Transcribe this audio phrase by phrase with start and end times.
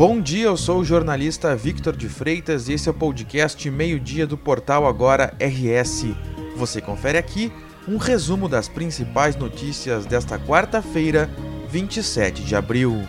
[0.00, 4.26] Bom dia, eu sou o jornalista Victor de Freitas e esse é o podcast Meio-Dia
[4.26, 6.06] do portal Agora RS.
[6.56, 7.52] Você confere aqui
[7.86, 11.28] um resumo das principais notícias desta quarta-feira,
[11.68, 13.06] 27 de abril.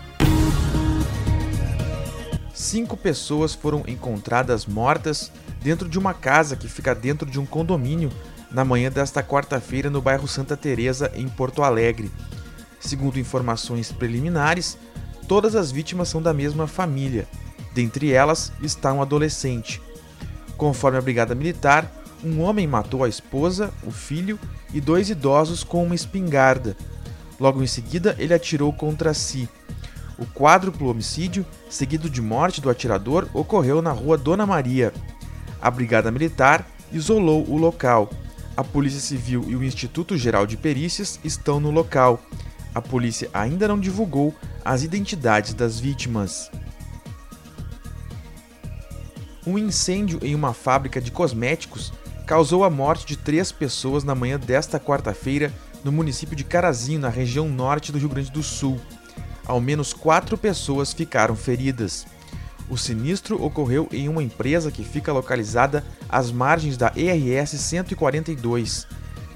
[2.54, 5.31] Cinco pessoas foram encontradas mortas
[5.63, 8.11] dentro de uma casa que fica dentro de um condomínio
[8.51, 12.11] na manhã desta quarta-feira no bairro Santa Teresa, em Porto Alegre.
[12.81, 14.77] Segundo informações preliminares,
[15.31, 17.26] todas as vítimas são da mesma família.
[17.73, 19.81] Dentre elas está um adolescente.
[20.58, 21.89] Conforme a Brigada Militar,
[22.22, 24.38] um homem matou a esposa, o filho
[24.73, 26.75] e dois idosos com uma espingarda.
[27.39, 29.48] Logo em seguida, ele atirou contra si.
[30.20, 34.91] O quádruplo homicídio, seguido de morte do atirador, ocorreu na rua Dona Maria.
[35.61, 38.09] A Brigada Militar isolou o local.
[38.58, 42.20] A Polícia Civil e o Instituto Geral de Perícias estão no local.
[42.75, 46.49] A polícia ainda não divulgou as identidades das vítimas.
[49.45, 51.91] Um incêndio em uma fábrica de cosméticos
[52.27, 55.52] causou a morte de três pessoas na manhã desta quarta-feira
[55.83, 58.80] no município de Carazinho, na região norte do Rio Grande do Sul.
[59.45, 62.05] Ao menos quatro pessoas ficaram feridas.
[62.69, 68.88] O sinistro ocorreu em uma empresa que fica localizada às margens da ERS 142.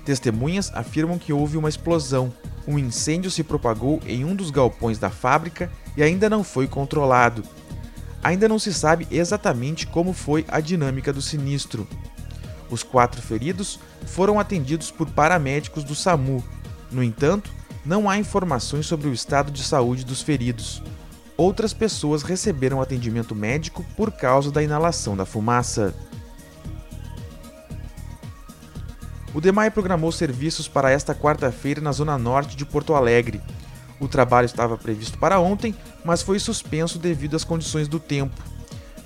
[0.05, 2.31] Testemunhas afirmam que houve uma explosão.
[2.67, 7.43] Um incêndio se propagou em um dos galpões da fábrica e ainda não foi controlado.
[8.23, 11.87] Ainda não se sabe exatamente como foi a dinâmica do sinistro.
[12.69, 16.43] Os quatro feridos foram atendidos por paramédicos do SAMU.
[16.91, 17.51] No entanto,
[17.85, 20.81] não há informações sobre o estado de saúde dos feridos.
[21.37, 25.93] Outras pessoas receberam atendimento médico por causa da inalação da fumaça.
[29.35, 33.41] O DEMAI programou serviços para esta quarta-feira na zona norte de Porto Alegre.
[33.99, 38.41] O trabalho estava previsto para ontem, mas foi suspenso devido às condições do tempo.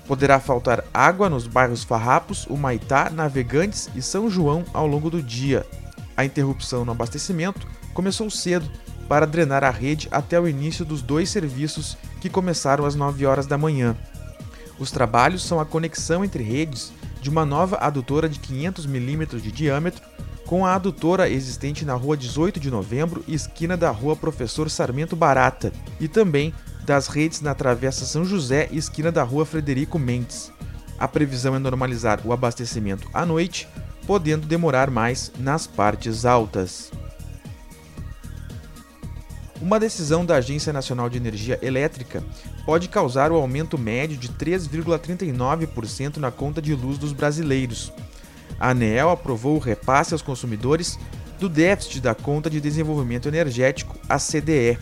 [0.06, 5.66] Poderá faltar água nos bairros Farrapos, Humaitá, Navegantes e São João ao longo do dia.
[6.16, 8.70] A interrupção no abastecimento começou cedo
[9.08, 13.48] para drenar a rede até o início dos dois serviços que começaram às 9 horas
[13.48, 13.96] da manhã.
[14.78, 19.52] Os trabalhos são a conexão entre redes de uma nova adutora de 500 mm de
[19.52, 20.02] diâmetro
[20.50, 25.72] com a adutora existente na rua 18 de novembro, esquina da rua Professor Sarmento Barata,
[26.00, 26.52] e também
[26.84, 30.50] das redes na Travessa São José, esquina da rua Frederico Mendes.
[30.98, 33.68] A previsão é normalizar o abastecimento à noite,
[34.08, 36.90] podendo demorar mais nas partes altas.
[39.62, 42.24] Uma decisão da Agência Nacional de Energia Elétrica
[42.66, 47.92] pode causar o aumento médio de 3,39% na conta de luz dos brasileiros.
[48.60, 50.98] A ANEEL aprovou o repasse aos consumidores
[51.38, 54.78] do déficit da Conta de Desenvolvimento Energético, a CDE.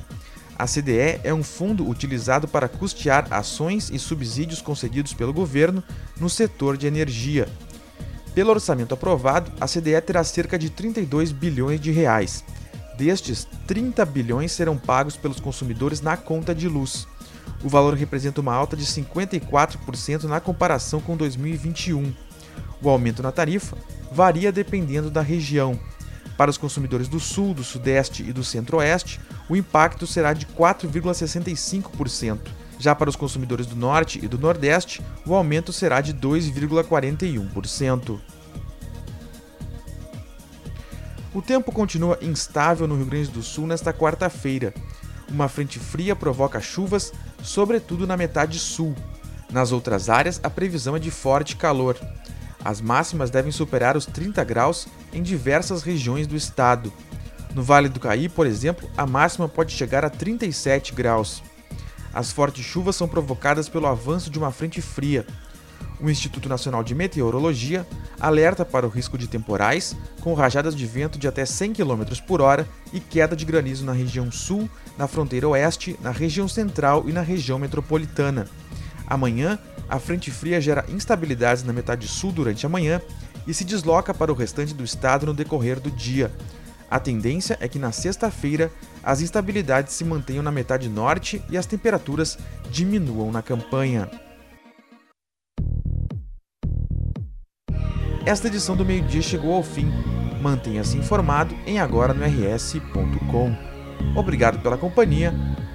[0.58, 5.84] A CDE é um fundo utilizado para custear ações e subsídios concedidos pelo governo
[6.18, 7.48] no setor de energia.
[8.34, 12.44] Pelo orçamento aprovado, a CDE terá cerca de 32 bilhões de reais.
[12.96, 17.06] Destes, 30 bilhões serão pagos pelos consumidores na conta de luz.
[17.62, 22.12] O valor representa uma alta de 54% na comparação com 2021.
[22.82, 23.76] O aumento na tarifa
[24.10, 25.78] varia dependendo da região.
[26.36, 32.38] Para os consumidores do Sul, do Sudeste e do Centro-Oeste, o impacto será de 4,65%.
[32.78, 38.20] Já para os consumidores do Norte e do Nordeste, o aumento será de 2,41%.
[41.34, 44.72] O tempo continua instável no Rio Grande do Sul nesta quarta-feira.
[45.28, 47.12] Uma frente fria provoca chuvas,
[47.42, 48.94] sobretudo na metade sul.
[49.50, 51.98] Nas outras áreas, a previsão é de forte calor.
[52.64, 56.92] As máximas devem superar os 30 graus em diversas regiões do estado.
[57.54, 61.42] No Vale do Caí, por exemplo, a máxima pode chegar a 37 graus.
[62.12, 65.26] As fortes chuvas são provocadas pelo avanço de uma frente fria.
[66.00, 67.86] O Instituto Nacional de Meteorologia
[68.20, 72.40] alerta para o risco de temporais, com rajadas de vento de até 100 km por
[72.40, 77.12] hora e queda de granizo na região sul, na fronteira oeste, na região central e
[77.12, 78.46] na região metropolitana.
[79.08, 79.58] Amanhã,
[79.88, 83.00] a frente fria gera instabilidades na metade sul durante a manhã
[83.46, 86.30] e se desloca para o restante do estado no decorrer do dia.
[86.90, 88.70] A tendência é que na sexta-feira
[89.02, 92.38] as instabilidades se mantenham na metade norte e as temperaturas
[92.70, 94.10] diminuam na campanha.
[98.26, 99.90] Esta edição do meio-dia chegou ao fim.
[100.42, 103.56] Mantenha-se informado em agora no rs.com.
[104.14, 105.32] Obrigado pela companhia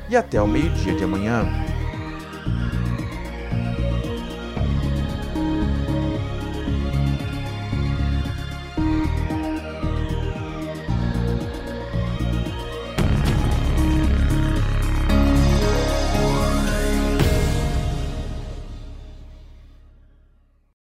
[0.08, 1.73] e até o meio-dia de amanhã.